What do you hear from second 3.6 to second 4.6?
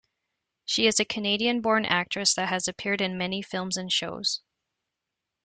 and shows.